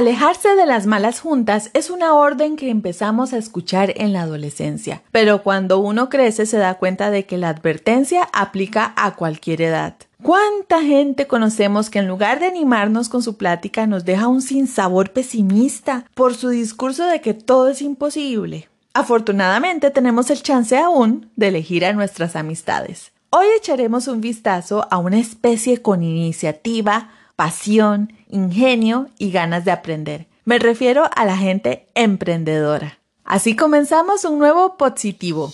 Alejarse 0.00 0.56
de 0.56 0.64
las 0.64 0.86
malas 0.86 1.20
juntas 1.20 1.68
es 1.74 1.90
una 1.90 2.14
orden 2.14 2.56
que 2.56 2.70
empezamos 2.70 3.34
a 3.34 3.36
escuchar 3.36 3.92
en 3.96 4.14
la 4.14 4.22
adolescencia, 4.22 5.02
pero 5.12 5.42
cuando 5.42 5.78
uno 5.78 6.08
crece 6.08 6.46
se 6.46 6.56
da 6.56 6.78
cuenta 6.78 7.10
de 7.10 7.26
que 7.26 7.36
la 7.36 7.50
advertencia 7.50 8.26
aplica 8.32 8.94
a 8.96 9.14
cualquier 9.14 9.60
edad. 9.60 9.96
¿Cuánta 10.22 10.80
gente 10.80 11.26
conocemos 11.26 11.90
que 11.90 11.98
en 11.98 12.08
lugar 12.08 12.40
de 12.40 12.46
animarnos 12.46 13.10
con 13.10 13.22
su 13.22 13.36
plática 13.36 13.86
nos 13.86 14.06
deja 14.06 14.26
un 14.26 14.40
sinsabor 14.40 15.12
pesimista 15.12 16.06
por 16.14 16.34
su 16.34 16.48
discurso 16.48 17.04
de 17.04 17.20
que 17.20 17.34
todo 17.34 17.68
es 17.68 17.82
imposible? 17.82 18.70
Afortunadamente 18.94 19.90
tenemos 19.90 20.30
el 20.30 20.42
chance 20.42 20.78
aún 20.78 21.30
de 21.36 21.48
elegir 21.48 21.84
a 21.84 21.92
nuestras 21.92 22.36
amistades. 22.36 23.12
Hoy 23.28 23.48
echaremos 23.54 24.08
un 24.08 24.22
vistazo 24.22 24.88
a 24.90 24.96
una 24.96 25.18
especie 25.18 25.82
con 25.82 26.02
iniciativa, 26.02 27.10
pasión, 27.40 28.12
ingenio 28.28 29.08
y 29.16 29.30
ganas 29.30 29.64
de 29.64 29.70
aprender. 29.70 30.26
Me 30.44 30.58
refiero 30.58 31.08
a 31.16 31.24
la 31.24 31.38
gente 31.38 31.88
emprendedora. 31.94 32.98
Así 33.24 33.56
comenzamos 33.56 34.26
un 34.26 34.38
nuevo 34.38 34.76
positivo. 34.76 35.50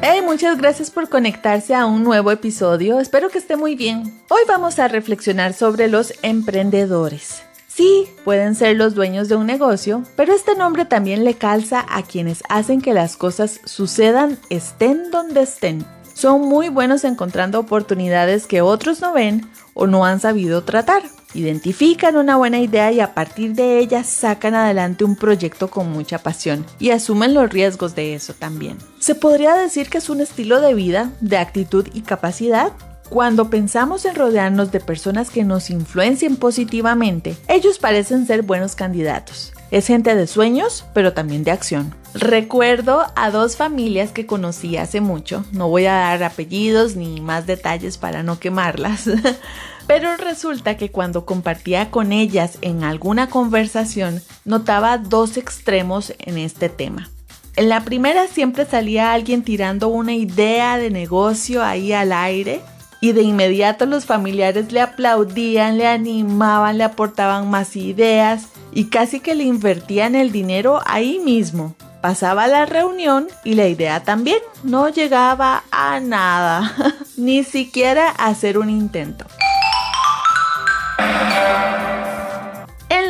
Hey, 0.00 0.22
muchas 0.24 0.56
gracias 0.56 0.90
por 0.90 1.10
conectarse 1.10 1.74
a 1.74 1.84
un 1.84 2.02
nuevo 2.04 2.30
episodio. 2.30 3.00
Espero 3.00 3.28
que 3.28 3.36
esté 3.36 3.56
muy 3.56 3.74
bien. 3.74 4.18
Hoy 4.30 4.40
vamos 4.48 4.78
a 4.78 4.88
reflexionar 4.88 5.52
sobre 5.52 5.88
los 5.88 6.14
emprendedores. 6.22 7.42
Sí, 7.72 8.08
pueden 8.24 8.56
ser 8.56 8.76
los 8.76 8.94
dueños 8.94 9.28
de 9.28 9.36
un 9.36 9.46
negocio, 9.46 10.02
pero 10.16 10.34
este 10.34 10.56
nombre 10.56 10.84
también 10.84 11.24
le 11.24 11.34
calza 11.34 11.86
a 11.88 12.02
quienes 12.02 12.42
hacen 12.48 12.80
que 12.80 12.92
las 12.92 13.16
cosas 13.16 13.60
sucedan 13.64 14.38
estén 14.50 15.10
donde 15.12 15.42
estén. 15.42 15.86
Son 16.12 16.42
muy 16.42 16.68
buenos 16.68 17.04
encontrando 17.04 17.60
oportunidades 17.60 18.46
que 18.46 18.60
otros 18.60 19.00
no 19.00 19.12
ven 19.12 19.48
o 19.72 19.86
no 19.86 20.04
han 20.04 20.18
sabido 20.18 20.64
tratar. 20.64 21.02
Identifican 21.32 22.16
una 22.16 22.36
buena 22.36 22.58
idea 22.58 22.90
y 22.90 22.98
a 22.98 23.14
partir 23.14 23.54
de 23.54 23.78
ella 23.78 24.02
sacan 24.02 24.56
adelante 24.56 25.04
un 25.04 25.14
proyecto 25.14 25.70
con 25.70 25.90
mucha 25.92 26.18
pasión 26.18 26.66
y 26.80 26.90
asumen 26.90 27.34
los 27.34 27.48
riesgos 27.50 27.94
de 27.94 28.14
eso 28.14 28.34
también. 28.34 28.76
Se 28.98 29.14
podría 29.14 29.54
decir 29.54 29.88
que 29.88 29.98
es 29.98 30.10
un 30.10 30.20
estilo 30.20 30.60
de 30.60 30.74
vida, 30.74 31.12
de 31.20 31.38
actitud 31.38 31.86
y 31.94 32.00
capacidad 32.00 32.72
cuando 33.10 33.50
pensamos 33.50 34.04
en 34.04 34.14
rodearnos 34.14 34.70
de 34.70 34.78
personas 34.78 35.30
que 35.30 35.42
nos 35.42 35.68
influencien 35.68 36.36
positivamente, 36.36 37.36
ellos 37.48 37.78
parecen 37.78 38.24
ser 38.24 38.42
buenos 38.42 38.76
candidatos. 38.76 39.52
Es 39.72 39.88
gente 39.88 40.14
de 40.14 40.28
sueños, 40.28 40.84
pero 40.94 41.12
también 41.12 41.42
de 41.42 41.50
acción. 41.50 41.92
Recuerdo 42.14 43.04
a 43.16 43.30
dos 43.32 43.56
familias 43.56 44.12
que 44.12 44.26
conocí 44.26 44.76
hace 44.76 45.00
mucho, 45.00 45.44
no 45.50 45.68
voy 45.68 45.86
a 45.86 45.94
dar 45.94 46.22
apellidos 46.22 46.94
ni 46.94 47.20
más 47.20 47.46
detalles 47.46 47.98
para 47.98 48.22
no 48.22 48.38
quemarlas, 48.38 49.10
pero 49.88 50.16
resulta 50.16 50.76
que 50.76 50.92
cuando 50.92 51.26
compartía 51.26 51.90
con 51.90 52.12
ellas 52.12 52.58
en 52.62 52.84
alguna 52.84 53.28
conversación, 53.28 54.22
notaba 54.44 54.98
dos 54.98 55.36
extremos 55.36 56.14
en 56.18 56.38
este 56.38 56.68
tema. 56.68 57.10
En 57.56 57.68
la 57.68 57.84
primera 57.84 58.28
siempre 58.28 58.66
salía 58.66 59.12
alguien 59.12 59.42
tirando 59.42 59.88
una 59.88 60.14
idea 60.14 60.78
de 60.78 60.90
negocio 60.90 61.64
ahí 61.64 61.92
al 61.92 62.12
aire 62.12 62.62
y 63.00 63.12
de 63.12 63.22
inmediato 63.22 63.86
los 63.86 64.04
familiares 64.04 64.72
le 64.72 64.80
aplaudían, 64.80 65.78
le 65.78 65.86
animaban, 65.86 66.78
le 66.78 66.84
aportaban 66.84 67.50
más 67.50 67.76
ideas 67.76 68.48
y 68.72 68.84
casi 68.84 69.20
que 69.20 69.34
le 69.34 69.44
invertían 69.44 70.14
el 70.14 70.32
dinero 70.32 70.80
ahí 70.86 71.18
mismo. 71.18 71.74
Pasaba 72.00 72.46
la 72.46 72.64
reunión 72.64 73.28
y 73.44 73.54
la 73.54 73.68
idea 73.68 74.02
también 74.02 74.38
no 74.62 74.88
llegaba 74.88 75.64
a 75.70 76.00
nada, 76.00 76.74
ni 77.16 77.44
siquiera 77.44 78.10
a 78.16 78.28
hacer 78.28 78.56
un 78.56 78.70
intento. 78.70 79.26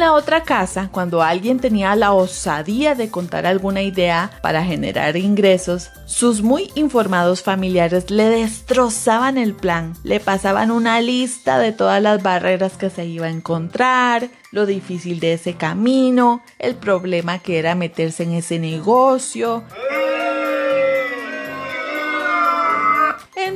La 0.00 0.15
otra 0.15 0.44
casa, 0.44 0.88
cuando 0.91 1.22
alguien 1.22 1.61
tenía 1.61 1.94
la 1.94 2.12
osadía 2.12 2.94
de 2.94 3.11
contar 3.11 3.47
alguna 3.47 3.83
idea 3.83 4.31
para 4.41 4.65
generar 4.65 5.19
ingresos, 5.19 5.91
sus 6.06 6.41
muy 6.41 6.71
informados 6.75 7.43
familiares 7.43 8.10
le 8.10 8.31
destrozaban 8.31 9.37
el 9.37 9.55
plan, 9.55 9.93
le 10.03 10.19
pasaban 10.19 10.71
una 10.71 11.03
lista 11.03 11.59
de 11.59 11.72
todas 11.72 12.03
las 12.03 12.22
barreras 12.22 12.78
que 12.78 12.89
se 12.89 13.05
iba 13.05 13.27
a 13.27 13.31
encontrar, 13.31 14.31
lo 14.53 14.65
difícil 14.65 15.21
de 15.21 15.34
ese 15.34 15.55
camino, 15.55 16.43
el 16.59 16.77
problema 16.77 17.39
que 17.39 17.59
era 17.59 17.75
meterse 17.75 18.22
en 18.22 18.33
ese 18.33 18.59
negocio. 18.59 19.65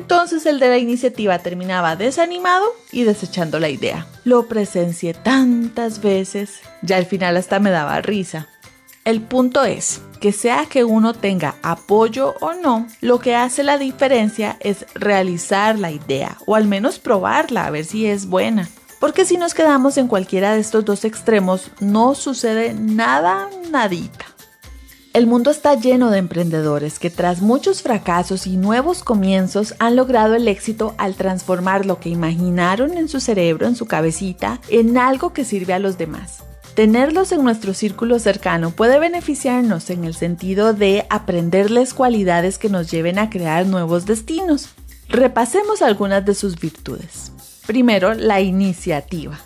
Entonces 0.05 0.45
el 0.45 0.61
de 0.61 0.69
la 0.69 0.77
iniciativa 0.77 1.39
terminaba 1.39 1.97
desanimado 1.97 2.67
y 2.93 3.05
desechando 3.05 3.59
la 3.59 3.71
idea. 3.71 4.07
Lo 4.25 4.49
presencié 4.49 5.15
tantas 5.15 6.03
veces, 6.03 6.61
ya 6.83 6.99
al 6.99 7.07
final 7.07 7.39
hasta 7.39 7.59
me 7.59 7.71
daba 7.71 8.03
risa. 8.03 8.47
El 9.07 9.23
punto 9.23 9.65
es 9.65 10.03
que 10.21 10.33
sea 10.33 10.67
que 10.67 10.85
uno 10.85 11.15
tenga 11.15 11.55
apoyo 11.63 12.35
o 12.43 12.53
no, 12.53 12.87
lo 13.01 13.19
que 13.19 13.35
hace 13.35 13.63
la 13.63 13.79
diferencia 13.79 14.59
es 14.61 14.85
realizar 14.95 15.79
la 15.79 15.91
idea 15.91 16.37
o 16.45 16.55
al 16.55 16.67
menos 16.67 16.99
probarla 16.99 17.65
a 17.65 17.71
ver 17.71 17.87
si 17.87 18.07
es 18.07 18.27
buena. 18.27 18.69
Porque 19.01 19.25
si 19.25 19.39
nos 19.39 19.55
quedamos 19.55 19.97
en 19.97 20.07
cualquiera 20.07 20.53
de 20.53 20.61
estos 20.61 20.85
dos 20.85 21.07
extremos, 21.07 21.71
no 21.81 22.15
sucede 22.15 22.75
nada, 22.75 23.49
nadita. 23.71 24.24
El 25.15 25.29
mundo 25.29 25.53
está 25.53 25.77
lleno 25.77 26.11
de 26.11 26.19
emprendedores 26.19 26.99
que 26.99 27.09
tras 27.09 27.41
muchos 27.41 27.83
fracasos 27.83 28.49
y 28.49 28.57
nuevos 28.57 29.05
comienzos 29.05 29.77
han 29.79 29.95
logrado 29.95 30.35
el 30.35 30.49
éxito 30.49 30.93
al 30.99 31.15
transformar 31.15 31.87
lo 31.87 32.01
que 32.01 32.09
imaginaron 32.09 32.99
en 32.99 33.09
su 33.09 33.21
cerebro, 33.21 33.69
en 33.69 33.77
su 33.77 33.87
cabecita, 33.87 34.61
en 34.71 34.99
algo 34.99 35.33
que 35.33 35.45
sirve 35.45 35.73
a 35.73 35.79
los 35.79 35.99
demás. 35.99 36.43
Tenerlos 36.75 37.31
en 37.31 37.45
nuestro 37.45 37.75
círculo 37.75 38.19
cercano 38.19 38.73
puede 38.73 38.99
beneficiarnos 38.99 39.89
en 39.91 40.03
el 40.03 40.15
sentido 40.15 40.75
de 40.75 41.07
aprenderles 41.11 41.95
cualidades 41.95 42.59
que 42.59 42.69
nos 42.69 42.91
lleven 42.91 43.21
a 43.21 43.31
crear 43.31 43.67
nuevos 43.67 44.07
destinos. 44.07 44.71
Repasemos 45.09 45.81
algunas 45.81 46.25
de 46.25 46.35
sus 46.35 46.59
virtudes. 46.59 47.31
Primero, 47.69 48.15
la 48.15 48.41
iniciativa. 48.41 49.39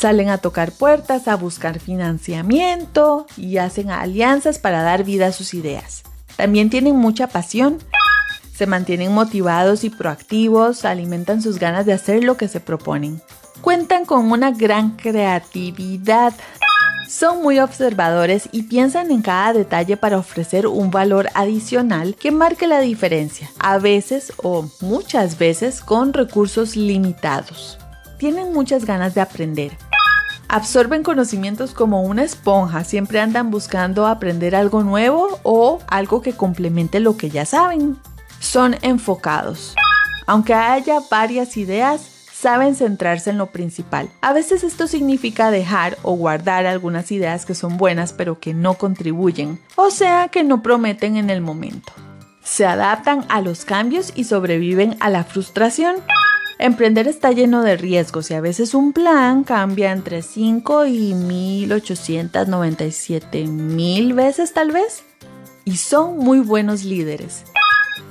Salen 0.00 0.30
a 0.30 0.38
tocar 0.38 0.72
puertas, 0.72 1.28
a 1.28 1.36
buscar 1.36 1.78
financiamiento 1.78 3.26
y 3.36 3.58
hacen 3.58 3.90
alianzas 3.90 4.58
para 4.58 4.80
dar 4.80 5.04
vida 5.04 5.26
a 5.26 5.32
sus 5.32 5.52
ideas. 5.52 6.04
También 6.36 6.70
tienen 6.70 6.96
mucha 6.96 7.26
pasión, 7.26 7.76
se 8.54 8.66
mantienen 8.66 9.12
motivados 9.12 9.84
y 9.84 9.90
proactivos, 9.90 10.86
alimentan 10.86 11.42
sus 11.42 11.58
ganas 11.58 11.84
de 11.84 11.92
hacer 11.92 12.24
lo 12.24 12.38
que 12.38 12.48
se 12.48 12.60
proponen. 12.60 13.20
Cuentan 13.60 14.06
con 14.06 14.32
una 14.32 14.52
gran 14.52 14.96
creatividad. 14.96 16.32
Son 17.06 17.42
muy 17.42 17.58
observadores 17.58 18.48
y 18.52 18.62
piensan 18.62 19.10
en 19.10 19.20
cada 19.20 19.52
detalle 19.52 19.98
para 19.98 20.16
ofrecer 20.16 20.66
un 20.66 20.90
valor 20.90 21.28
adicional 21.34 22.14
que 22.14 22.30
marque 22.30 22.66
la 22.66 22.80
diferencia, 22.80 23.50
a 23.58 23.76
veces 23.76 24.32
o 24.42 24.66
muchas 24.80 25.36
veces 25.36 25.82
con 25.82 26.14
recursos 26.14 26.74
limitados. 26.74 27.78
Tienen 28.16 28.54
muchas 28.54 28.86
ganas 28.86 29.14
de 29.14 29.20
aprender, 29.20 29.72
absorben 30.50 31.04
conocimientos 31.04 31.72
como 31.72 32.02
una 32.02 32.24
esponja, 32.24 32.82
siempre 32.82 33.20
andan 33.20 33.52
buscando 33.52 34.06
aprender 34.06 34.56
algo 34.56 34.82
nuevo 34.82 35.38
o 35.44 35.78
algo 35.86 36.22
que 36.22 36.32
complemente 36.32 36.98
lo 36.98 37.16
que 37.16 37.30
ya 37.30 37.46
saben. 37.46 37.96
Son 38.40 38.76
enfocados. 38.82 39.76
Aunque 40.26 40.52
haya 40.52 40.98
varias 41.08 41.56
ideas, 41.56 42.00
saben 42.32 42.74
centrarse 42.74 43.30
en 43.30 43.38
lo 43.38 43.46
principal. 43.46 44.10
A 44.22 44.32
veces 44.32 44.64
esto 44.64 44.88
significa 44.88 45.52
dejar 45.52 45.96
o 46.02 46.14
guardar 46.14 46.66
algunas 46.66 47.12
ideas 47.12 47.46
que 47.46 47.54
son 47.54 47.76
buenas 47.76 48.12
pero 48.12 48.40
que 48.40 48.52
no 48.52 48.74
contribuyen, 48.74 49.60
o 49.76 49.90
sea 49.90 50.28
que 50.28 50.42
no 50.42 50.62
prometen 50.62 51.16
en 51.16 51.30
el 51.30 51.40
momento. 51.40 51.92
Se 52.42 52.66
adaptan 52.66 53.24
a 53.28 53.40
los 53.40 53.64
cambios 53.64 54.12
y 54.16 54.24
sobreviven 54.24 54.96
a 54.98 55.10
la 55.10 55.22
frustración. 55.22 55.96
Emprender 56.62 57.08
está 57.08 57.32
lleno 57.32 57.62
de 57.62 57.78
riesgos 57.78 58.30
y 58.30 58.34
a 58.34 58.42
veces 58.42 58.74
un 58.74 58.92
plan 58.92 59.44
cambia 59.44 59.92
entre 59.92 60.20
5 60.20 60.84
y 60.84 61.14
1897 61.14 63.46
mil 63.46 64.12
veces 64.12 64.52
tal 64.52 64.70
vez. 64.70 65.02
Y 65.64 65.78
son 65.78 66.18
muy 66.18 66.40
buenos 66.40 66.84
líderes. 66.84 67.44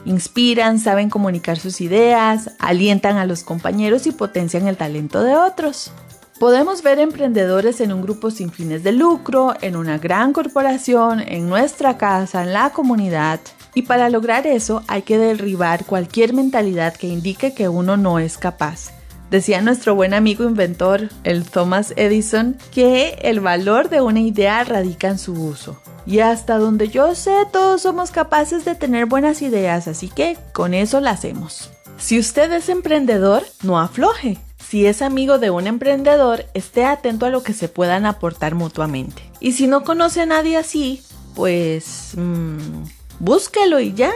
Inspiran, 0.04 0.80
saben 0.80 1.12
comunicar 1.12 1.60
sus 1.60 1.80
ideas, 1.80 2.50
alientan 2.58 3.18
a 3.18 3.28
los 3.28 3.44
compañeros 3.44 4.08
y 4.08 4.14
potencian 4.14 4.68
el 4.68 4.78
talento 4.78 5.22
de 5.22 5.36
otros. 5.36 5.92
Podemos 6.40 6.82
ver 6.82 6.98
emprendedores 6.98 7.80
en 7.82 7.94
un 7.94 8.02
grupo 8.02 8.32
sin 8.32 8.52
fines 8.52 8.82
de 8.82 8.94
lucro, 8.94 9.54
en 9.62 9.76
una 9.76 10.00
gran 10.00 10.34
corporación, 10.34 11.20
en 11.20 11.48
nuestra 11.48 12.00
casa, 12.00 12.42
en 12.42 12.54
la 12.54 12.72
comunidad, 12.72 13.40
y 13.80 13.82
para 13.82 14.10
lograr 14.10 14.46
eso 14.46 14.84
hay 14.90 15.04
que 15.04 15.18
derribar 15.18 15.86
cualquier 15.86 16.34
mentalidad 16.34 16.98
que 16.98 17.08
indique 17.08 17.54
que 17.54 17.70
uno 17.70 17.96
no 17.96 18.20
es 18.20 18.38
capaz. 18.38 18.92
Decía 19.32 19.62
nuestro 19.62 19.96
buen 19.96 20.14
amigo 20.14 20.44
inventor, 20.44 21.08
el 21.24 21.46
Thomas 21.46 21.94
Edison, 21.96 22.58
que 22.74 23.18
el 23.22 23.40
valor 23.40 23.88
de 23.88 24.02
una 24.02 24.20
idea 24.20 24.62
radica 24.66 25.08
en 25.08 25.18
su 25.18 25.32
uso. 25.32 25.80
Y 26.06 26.20
hasta 26.20 26.58
donde 26.58 26.90
yo 26.90 27.16
sé, 27.16 27.32
todos 27.54 27.84
somos 27.84 28.12
capaces 28.12 28.66
de 28.66 28.76
tener 28.76 29.06
buenas 29.06 29.42
ideas, 29.42 29.88
así 29.88 30.10
que 30.10 30.38
con 30.52 30.74
eso 30.74 31.00
la 31.00 31.12
hacemos. 31.12 31.70
Si 31.98 32.20
usted 32.20 32.52
es 32.52 32.68
emprendedor, 32.68 33.46
no 33.64 33.80
afloje. 33.80 34.40
Si 34.58 34.88
es 34.88 35.02
amigo 35.02 35.40
de 35.40 35.52
un 35.52 35.68
emprendedor, 35.68 36.44
esté 36.54 36.84
atento 36.84 37.28
a 37.28 37.30
lo 37.30 37.44
que 37.44 37.54
se 37.54 37.70
puedan 37.70 38.06
aportar 38.06 38.56
mutuamente. 38.56 39.22
Y 39.40 39.54
si 39.54 39.68
no 39.68 39.86
conoce 39.86 40.20
a 40.20 40.26
nadie 40.26 40.58
así, 40.58 41.02
pues... 41.34 42.12
Mmm, 42.18 42.99
búsquelo 43.20 43.80
y 43.80 43.94
ya. 43.94 44.12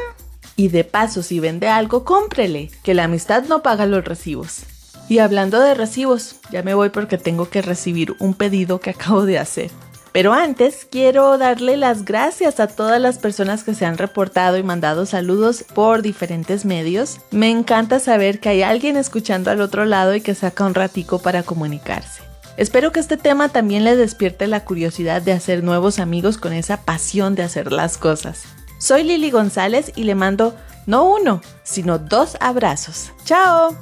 Y 0.56 0.68
de 0.68 0.84
paso, 0.84 1.24
si 1.24 1.40
vende 1.40 1.68
algo, 1.68 2.04
cómprele, 2.04 2.70
que 2.84 2.94
la 2.94 3.06
amistad 3.06 3.44
no 3.44 3.64
paga 3.64 3.86
los 3.86 4.06
recibos. 4.06 4.62
Y 5.10 5.20
hablando 5.20 5.60
de 5.60 5.74
recibos, 5.74 6.38
ya 6.52 6.64
me 6.64 6.74
voy 6.74 6.90
porque 6.90 7.18
tengo 7.18 7.50
que 7.50 7.62
recibir 7.62 8.16
un 8.20 8.34
pedido 8.34 8.80
que 8.80 8.92
acabo 8.92 9.26
de 9.26 9.40
hacer. 9.40 9.72
Pero 10.14 10.32
antes 10.32 10.88
quiero 10.90 11.40
darle 11.40 11.76
las 11.76 12.06
gracias 12.06 12.60
a 12.60 12.68
todas 12.68 13.02
las 13.02 13.18
personas 13.18 13.64
que 13.64 13.74
se 13.74 13.86
han 13.86 13.98
reportado 13.98 14.58
y 14.58 14.64
mandado 14.64 15.08
saludos 15.08 15.66
por 15.74 16.04
diferentes 16.04 16.66
medios. 16.66 17.20
Me 17.32 17.50
encanta 17.50 18.00
saber 18.00 18.40
que 18.40 18.50
hay 18.50 18.62
alguien 18.62 18.96
escuchando 18.96 19.50
al 19.50 19.60
otro 19.60 19.86
lado 19.86 20.14
y 20.14 20.22
que 20.22 20.36
saca 20.36 20.66
un 20.66 20.76
ratico 20.76 21.18
para 21.18 21.42
comunicarse. 21.42 22.22
Espero 22.58 22.92
que 22.92 23.00
este 23.00 23.18
tema 23.18 23.50
también 23.50 23.84
le 23.84 23.96
despierte 23.96 24.46
la 24.46 24.64
curiosidad 24.64 25.24
de 25.24 25.32
hacer 25.32 25.64
nuevos 25.64 25.98
amigos 25.98 26.38
con 26.38 26.54
esa 26.54 26.78
pasión 26.78 27.34
de 27.34 27.42
hacer 27.42 27.72
las 27.72 27.98
cosas. 27.98 28.44
Soy 28.84 29.04
Lili 29.04 29.32
González 29.32 29.94
y 29.96 30.04
le 30.04 30.14
mando 30.14 30.58
no 30.88 31.06
uno, 31.06 31.40
sino 31.64 32.00
dos 32.00 32.36
abrazos. 32.42 33.14
¡Chao! 33.24 33.78